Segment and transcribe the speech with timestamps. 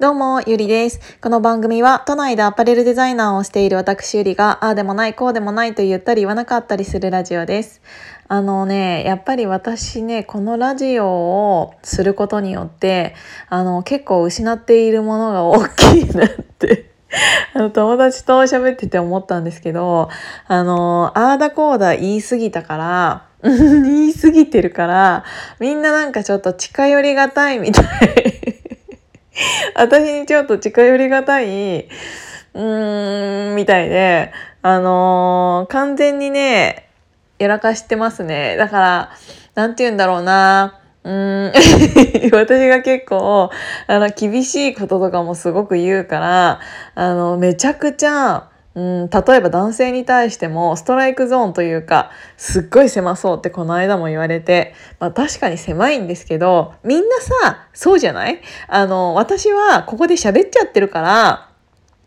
[0.00, 1.00] どうも、ゆりです。
[1.20, 7.82] この番組は、都内でアパレルデザイナーをしている私ゆりが、ああでもない、こうでもないと言ったり言わなかったりするラジオです。
[8.28, 13.16] あのね、やっぱり私ね、このラジオをすることによって、
[13.48, 16.92] あの、結構失っているものが大きいなって
[17.54, 20.10] あの、友達と喋ってて思ったんですけど、
[20.46, 25.24] あの、ああだこうだ言い過ぎたから、 言い過ぎてるから、
[25.58, 28.57] みんななんかちょっと近寄りがたいみたい
[29.74, 36.88] 私にちょっと近寄りがたい、うーん、みたいで、あのー、完全にね、
[37.38, 38.56] やらかしてますね。
[38.56, 39.10] だから、
[39.54, 40.80] なんて言うんだろうな。
[41.04, 41.52] うん、
[42.32, 43.50] 私が結構、
[43.86, 46.60] あの、厳しいこととかもすごく言うから、
[46.94, 58.40] あの、めちゃくちゃ、うん、例えば男性に対してもストライクゾーンというかすっごい狭そうってこの間も言われて、まあ、確かに狭いんですけどみんなさそうじゃない？
[58.68, 61.50] あの私はここで喋っちゃってるから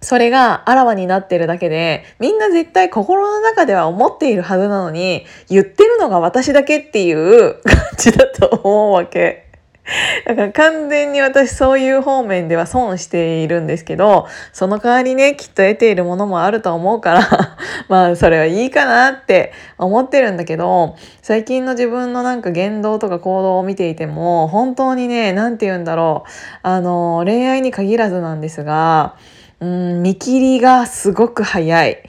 [0.00, 9.49] それがあらわになってるだけでみんな絶対心の中では思っているはずなのに言ってるのが私だけっていう感じだと思うわけ。
[10.26, 17.28] だから完全に私そういう方面では損しているんですけど、その代わりね、きっと得ているものもあると思うから
[17.88, 26.30] まあそれはいいかなって思ってるんだけど、最近の自分のなんか言動とか行動を見ていても、本当にね、何て言うんだろう、
[26.62, 29.14] あの、恋愛に限らずなんですが、
[29.60, 32.02] うん、見切りがすごく早い。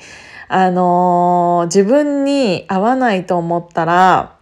[0.54, 4.36] あの自分に合わないと思ったら、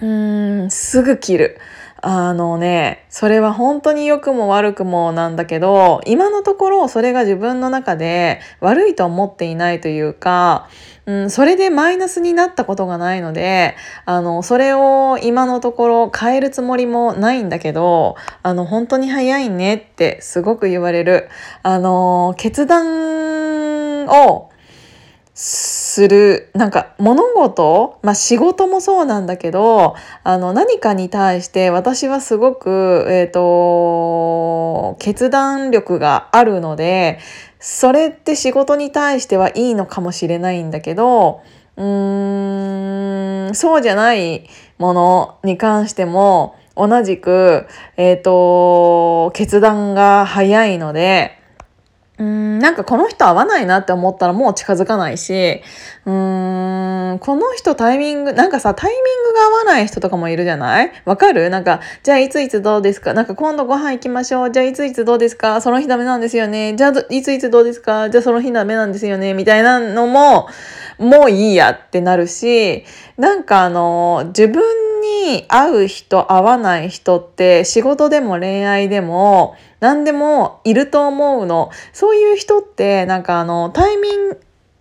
[0.00, 1.60] うーん、すぐ切る。
[2.02, 10.68] あのね、それは本当に良くも悪くもなんだけど、今のところそれが自分の中で悪いと思っていないというか、
[11.04, 21.28] うん、それでマイナスになったことがないので、あの、それを今のところ変えるつもりもないんだけど、あの、本当に早いねってすごく言われる。
[21.62, 24.49] あの、決断を
[25.42, 37.20] するなんか物事、まあ、仕事もそうなんだけどあの何かに対して私はすごく、えーと、決断力があるので
[37.58, 41.40] それって仕事に対してはいいのかもしれないんだけど
[41.78, 44.46] うーんそうじゃない
[44.76, 51.39] ものに関しても同じく、えーと決断が早いので。
[52.20, 55.62] うん、なんかこの人合わないなって思ったらもう近づかないし、
[56.04, 60.92] うーん、この人タイミング、なんかさ、タイミングが合わない人とかもいるじゃない？
[61.06, 61.48] わかる？
[61.48, 63.14] なんか、じゃあいついつどうですか？
[63.14, 64.50] なんか今度ご飯行きましょう。
[64.50, 65.62] じゃあいついつどうですか？
[65.62, 66.76] その日ダメなんですよね。
[66.76, 68.10] じゃあいついつどうですか？
[68.10, 69.32] じゃあその日ダメなんですよね。
[69.32, 70.48] みたいなのも、
[70.98, 72.84] もういいやってなるし、
[73.16, 74.62] なんかあの、自分
[75.10, 81.70] に合う人、合わない人って仕事でも恋愛でも何でもいると思うの。
[81.92, 84.40] そういう人ってなんかあのタイミング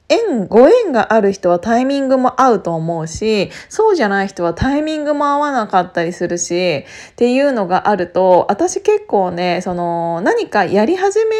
[0.10, 11.36] 縁、ご縁がある人はタイミングも合うと思うし、そうじゃない人はタイミングも合わなかったりするし、っていうのがあると、私結構ね、その何かやり始め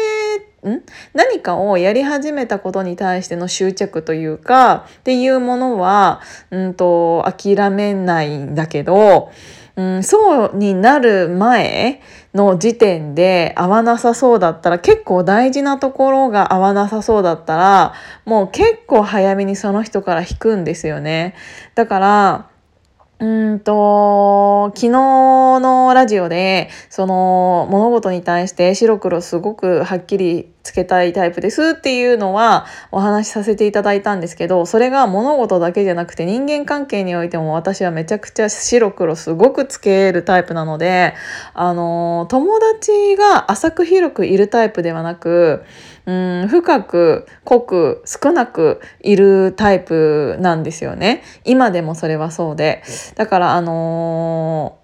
[0.72, 0.82] ん？
[1.14, 6.20] 何かをやり始めたことに対しての執着というかっていうものは、
[6.50, 9.32] うんと諦めないんだけど、
[9.80, 12.02] うん、そうになる前
[12.34, 17.94] の時点で合わなさそうだったら結構大事なところが合わなさそうだったら
[18.26, 21.34] もう結構早めにその人から引くんですよね。
[21.74, 22.50] だから
[23.20, 41.12] うんと、昨日のラジオで、その物事に対して白黒すごくはっきりつけたいタイプですっていうのはお話しさせていただいたんですけど、それが物事だけじゃなくて人間関係においても私はめちゃくちゃ白黒すごくつけるタイプなので、
[41.52, 45.62] あの、友達が浅く広くいるタイプではなく、
[46.06, 51.22] うん深く濃く少なくいるタイプなんですよね。
[51.44, 52.82] 今でもそれはそうで。
[53.16, 54.80] だからあのー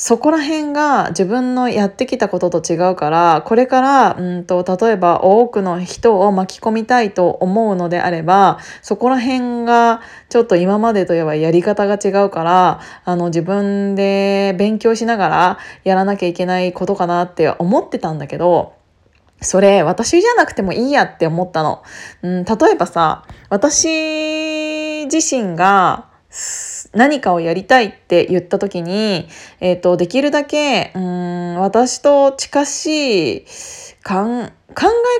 [0.00, 18.77] そこら辺が自分のやってきたことと違うからこれからうんと例えば多くの人を巻き込みたいと思うのであればそこら辺がちょっと今までといえばやり方が違うからあの自分で勉強しながらやらなきゃいけないことかなって思ってたんだけど
[19.40, 21.82] それ私じゃなくてもいいやって思ったの。
[22.22, 26.06] うん、例えばさ、私自身が
[26.92, 29.28] 何かをやりたいって言った時に、
[29.60, 33.46] えっ、ー、と、できるだけ、うん、私と近しい
[34.04, 34.52] 考え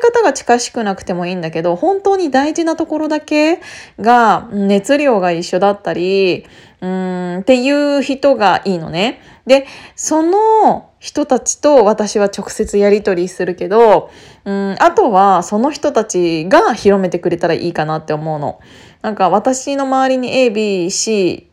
[0.00, 3.60] 方が近しくなくてもいいんだけど、本当に大事なところだけ
[4.00, 6.46] が熱量が一緒だったり、
[6.80, 9.20] うん、っていう人がいいのね。
[9.46, 9.66] で、
[9.96, 14.10] その人たちと私は直接やり取りするけど、
[14.44, 18.60] うん、あとはその人たちが広めてくれたらいいかなって思うの。
[19.02, 21.46] なんか私の周りに ABC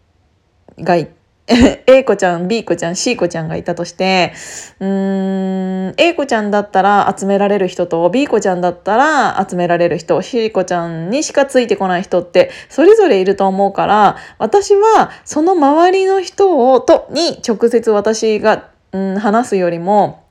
[0.80, 0.95] が
[1.86, 4.33] A 子ちゃん B 子ちゃん C 子ちゃんがいたとして
[4.80, 20.24] うーん A 子ちゃんだったら集められる人と B 子ちゃんだったら集められる人 C 子ちゃんにしかついてこない人ってそれぞれいると思うから私はその周りの人をとに直接私が、うん、話すよりも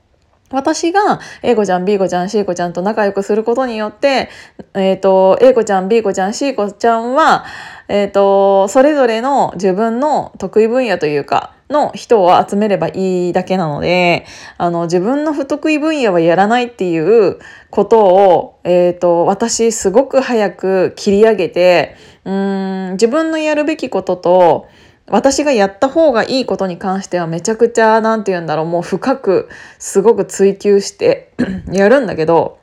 [0.51, 4.29] 私が A 子ちゃん B 子ちゃん C 子ちゃんと仲良くすることによって、
[4.75, 7.45] えっ、ー、と A 子ちゃん B 子ちゃん C 子ちゃんは
[7.87, 14.25] えっ、ー、と、それぞれの自分の得意分野というか、の人を集めればいいだけなので、
[14.57, 17.39] あの、自分の不得意分野はやらないっていう
[17.69, 24.67] ことを、えっ、ー、と、私すごく早く切り上げて、うん、自分のやるべきことと、
[25.07, 31.31] 私がやった方がいいことに関してはめちゃくちゃ、なんて言うんだろう、もう深く、すごく追求して
[31.71, 32.57] やるんだけど、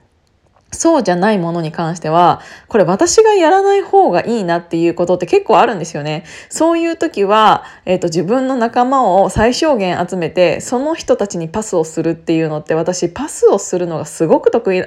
[0.73, 6.25] そうじゃないものに関しては、これ私がやらない方がいいなっていうことって結構あるんですよね。
[6.49, 14.87] そういう時は、え、ー、と、自分の仲間を最小限集めて、その人たちにパスをするっていうのって私、パスをするのがすごく得意な。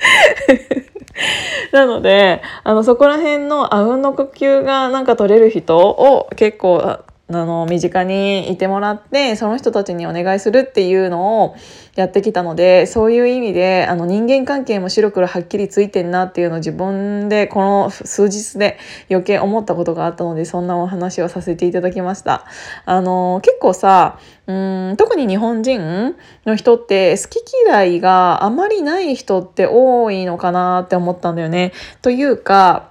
[1.72, 7.00] なので、あの、そこら辺のあうんの呼吸がなんか取れる人を結構
[7.32, 11.56] あの身近にいてもらってその人たちにお願いするっていうのを
[11.94, 18.78] やってきたのでそういう意味であの人間関係も白黒はっきりついてんなっていうのを自分でこの数日で
[19.10, 22.44] 余計思ったことがあったのでそんなお話をさせていただきました。
[22.84, 31.72] あの結構さうん特に日本人の人って好き嫌いがあまりない人って多いのかなって思ったんだよね。
[32.02, 32.89] というか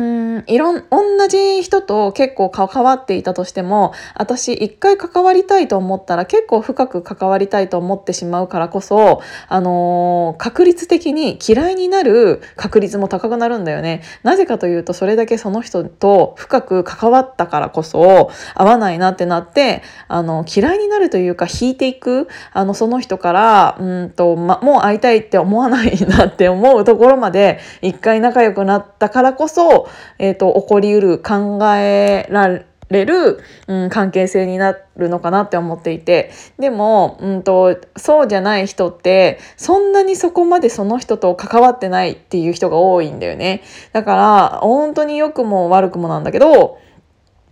[0.00, 14.02] うんいろん同じ人と結構関わっていたとしても私一回関わりたいと思ったら結構深く関わりたいと思ってしまうからこそ、あのー、確率的に嫌いになる確率も高くなるんだよね。
[14.22, 29.88] なぜかというとそれだけその人と深く関わったからこそ合わないなってなってあの嫌いになるというか引いていくあのその人からうんと、ま、もう会いたいって思わないなって思うところまで一回仲良くなったからこそ
[30.18, 36.30] えーと、起こりうる考えられる、うん、関係性になるのかなって思っていて。
[36.58, 43.62] でも、うんと、そうじゃない人ってそんなにそこまでその人と関わってないっていう人が多いんだよね。
[43.92, 46.78] だから本当に良くも悪くもなんだけど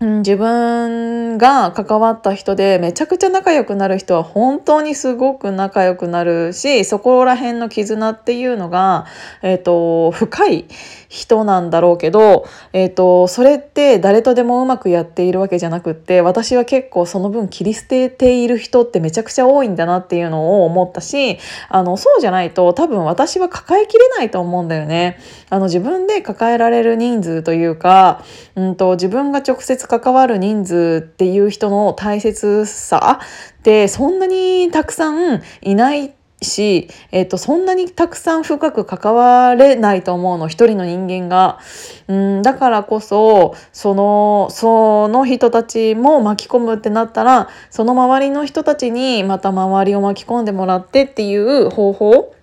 [0.01, 9.07] うん、自分が関わった人でめちゃくちゃ仲良くなる人は本当にすごく仲良くなるしそこら辺の絆っていうのが、
[9.43, 10.67] えーと、深い
[11.09, 25.19] 人なんだろうけど、えーと、それって誰とでもうまくやっているわけじゃなくって私は結構その分切り捨てている人ってめちゃくちゃ多いんだなっていうのを思ったしあのそうじゃないと多分私は抱えきれないと思うんだよね。
[25.51, 28.23] あの自分で抱えられる人数というか、
[28.55, 33.21] うんと自分が直接関わる人数っていう人の大切さ
[33.59, 41.59] ってそんなにたくさんいないし、えっと、そんなにたくさん深く関われないと思うの一人の人間が。
[42.07, 52.35] うんだからこそそのその人たちも巻き込むってなったらその周りの人たちにまた周りを巻き込んでもらってっていう方法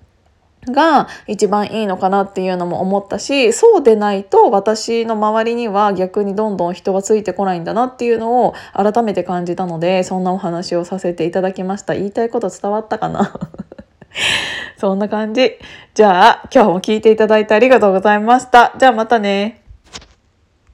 [0.68, 11.94] が一番いいのかなっていうのも思ったしそうでないと私の周りには逆にどんどん人がついてこないんだなっていうのを改めて感じたのでそんなお話をさせていただきました。
[11.95, 13.34] 言いたいこと伝わったかな？
[14.78, 15.57] そんな感じ。
[15.94, 18.74] じゃあ今日も聞いていただいてありがとうございました。
[18.78, 19.65] じゃあまたね。